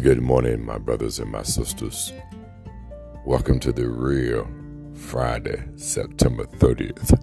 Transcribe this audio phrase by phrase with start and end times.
[0.00, 2.14] Good morning, my brothers and my sisters.
[3.26, 4.48] Welcome to the real
[4.94, 7.22] Friday, September 30th.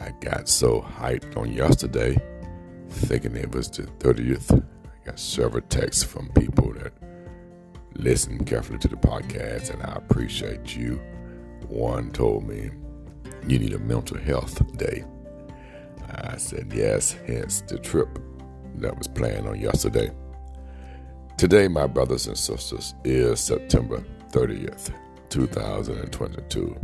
[0.00, 2.18] I got so hyped on yesterday,
[2.88, 4.60] thinking it was the 30th.
[4.84, 6.94] I got several texts from people that
[7.94, 10.96] listen carefully to the podcast, and I appreciate you.
[11.68, 12.70] One told me,
[13.46, 15.04] You need a mental health day.
[16.10, 18.18] I said, Yes, hence the trip
[18.78, 20.10] that was planned on yesterday.
[21.36, 24.92] Today, my brothers and sisters, is September 30th,
[25.30, 26.76] 2022.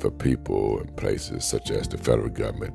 [0.00, 2.74] For people and places such as the federal government,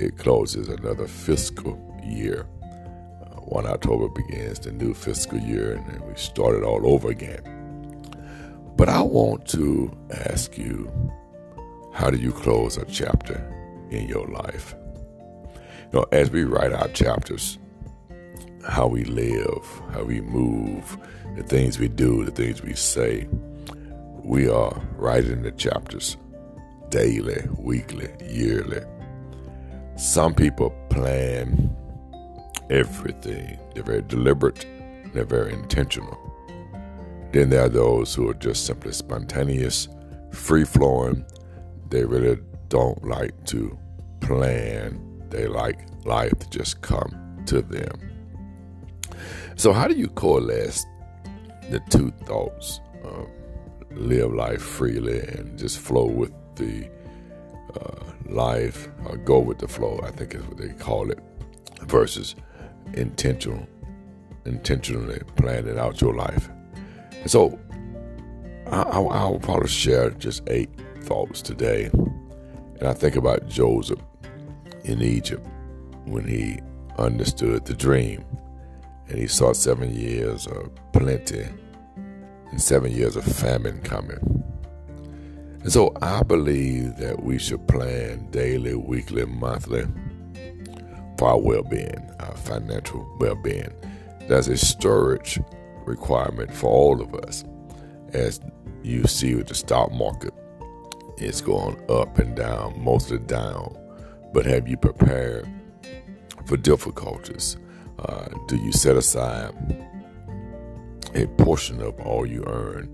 [0.00, 2.46] it closes another fiscal year.
[2.62, 7.42] Uh, 1 October begins the new fiscal year, and we start it all over again.
[8.76, 9.94] But I want to
[10.30, 10.90] ask you
[11.92, 13.36] how do you close a chapter
[13.90, 14.74] in your life?
[15.92, 17.58] You know, as we write our chapters,
[18.68, 20.96] how we live, how we move,
[21.36, 23.28] the things we do, the things we say.
[24.22, 26.16] We are writing the chapters
[26.88, 28.82] daily, weekly, yearly.
[29.96, 31.74] Some people plan
[32.70, 33.58] everything.
[33.74, 34.66] They're very deliberate,
[35.12, 36.18] they're very intentional.
[37.32, 39.88] Then there are those who are just simply spontaneous,
[40.30, 41.24] free flowing.
[41.90, 43.76] They really don't like to
[44.20, 45.00] plan.
[45.30, 48.13] They like life to just come to them.
[49.56, 50.84] So, how do you coalesce
[51.70, 52.80] the two thoughts?
[53.04, 53.28] Um,
[53.94, 56.88] live life freely and just flow with the
[57.80, 61.20] uh, life, or go with the flow, I think is what they call it,
[61.82, 62.34] versus
[62.94, 63.66] intentional,
[64.44, 66.48] intentionally planning out your life.
[67.12, 67.58] And so,
[68.66, 71.90] I, I, will probably share just eight thoughts today.
[71.92, 74.00] And I think about Joseph
[74.84, 75.46] in Egypt
[76.04, 76.58] when he
[76.98, 78.24] understood the dream
[79.08, 81.46] and he saw seven years of plenty
[82.50, 84.44] and seven years of famine coming.
[85.62, 89.86] And so I believe that we should plan daily, weekly, monthly
[91.18, 93.72] for our well being, our financial well being.
[94.28, 95.40] There's a storage
[95.84, 97.44] requirement for all of us.
[98.12, 98.40] As
[98.82, 100.32] you see with the stock market,
[101.16, 103.76] it's going up and down, mostly down.
[104.32, 105.48] But have you prepared
[106.46, 107.56] for difficulties?
[107.98, 109.52] Uh, do you set aside
[111.14, 112.88] a portion of all you earn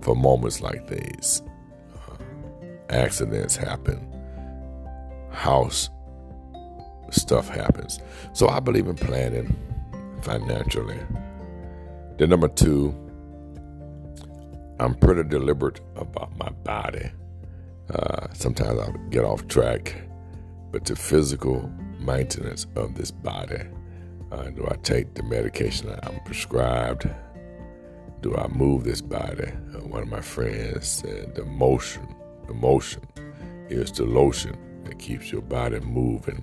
[0.00, 1.42] for moments like these?
[1.94, 2.16] Uh,
[2.90, 4.06] accidents happen,
[5.30, 5.88] house
[7.10, 7.98] stuff happens.
[8.32, 9.54] So I believe in planning
[10.22, 10.98] financially.
[12.18, 12.94] Then, number two,
[14.78, 17.10] I'm pretty deliberate about my body.
[17.92, 19.94] Uh, sometimes I get off track,
[20.70, 21.70] but the physical
[22.04, 23.62] maintenance of this body?
[24.30, 27.08] Uh, do I take the medication I'm prescribed?
[28.22, 29.52] Do I move this body?
[29.74, 32.14] Uh, one of my friends said the motion,
[32.46, 33.02] the motion
[33.68, 36.42] is the lotion that keeps your body moving.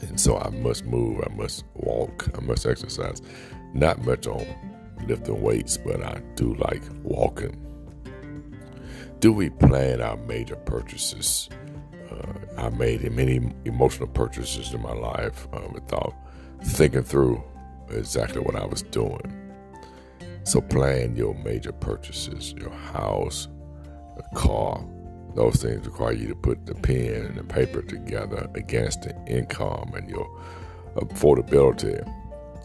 [0.00, 3.20] And so I must move, I must walk, I must exercise.
[3.74, 4.46] Not much on
[5.06, 7.64] lifting weights, but I do like walking.
[9.20, 11.48] Do we plan our major purchases?
[12.10, 16.12] Uh, I made many emotional purchases in my life uh, without
[16.64, 17.40] thinking through
[17.88, 19.54] exactly what I was doing.
[20.42, 23.46] So plan your major purchases, your house,
[24.16, 24.84] a car.
[25.36, 29.92] Those things require you to put the pen and the paper together against the income
[29.94, 30.28] and your
[30.96, 32.02] affordability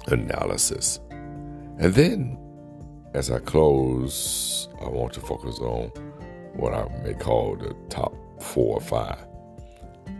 [0.07, 0.99] analysis.
[1.77, 2.39] And then,
[3.13, 5.89] as I close, I want to focus on
[6.55, 9.23] what I may call the top four or five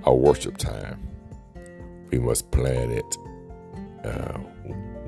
[0.06, 1.08] our worship time.
[2.12, 3.18] We must plan it.
[4.04, 4.40] Uh,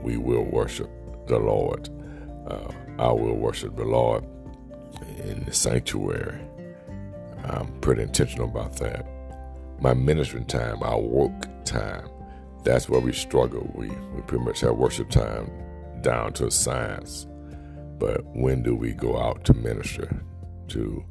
[0.01, 0.89] we will worship
[1.28, 1.89] the Lord.
[2.47, 4.23] Uh, I will worship the Lord
[5.17, 6.39] in the sanctuary.
[7.44, 9.06] I'm pretty intentional about that.
[9.79, 12.09] My ministering time, our work time,
[12.63, 13.69] that's where we struggle.
[13.75, 15.51] We, we pretty much have worship time
[16.01, 17.27] down to a science.
[17.98, 20.21] But when do we go out to minister,
[20.69, 21.03] to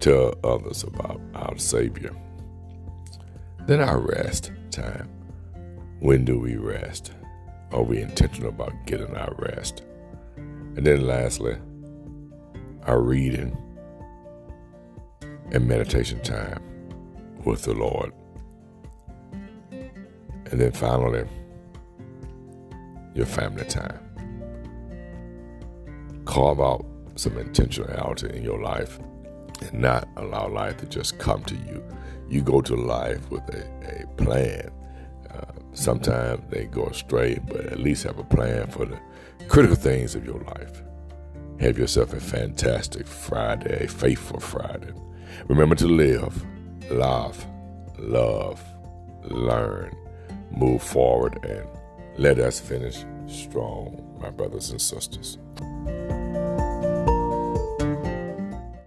[0.00, 2.14] tell others about our Savior?
[3.66, 5.08] Then our rest time.
[6.00, 7.12] When do we rest?
[7.72, 9.82] Are we intentional about getting our rest?
[10.36, 11.56] And then lastly,
[12.82, 13.56] our reading
[15.50, 16.62] and meditation time
[17.44, 18.12] with the Lord.
[19.70, 21.24] And then finally,
[23.14, 23.98] your family time.
[26.26, 26.84] Carve out
[27.14, 28.98] some intentionality in your life
[29.72, 31.82] and not allow life to just come to you.
[32.28, 34.70] You go to life with a, a plan.
[35.30, 35.44] Uh,
[35.74, 38.98] Sometimes they go astray, but at least have a plan for the
[39.48, 40.82] critical things of your life.
[41.60, 44.92] Have yourself a fantastic Friday, a faithful Friday.
[45.48, 46.44] Remember to live,
[46.90, 47.44] laugh,
[47.98, 48.62] love,
[49.24, 49.94] learn,
[50.52, 51.66] move forward, and
[52.16, 55.38] let us finish strong, my brothers and sisters.